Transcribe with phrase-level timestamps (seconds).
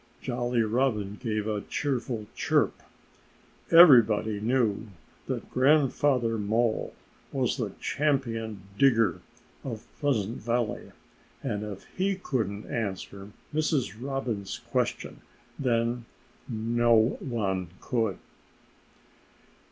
[0.19, 2.81] Jolly Robin gave a cheerful chirp.
[3.69, 4.87] Everybody knew
[5.27, 6.95] that Grandfather Mole
[7.31, 9.21] was the champion digger
[9.63, 10.91] of Pleasant Valley.
[11.43, 13.93] And if he couldn't answer Mrs.
[14.01, 15.21] Robin's question,
[15.59, 16.05] then
[16.49, 18.17] no one could.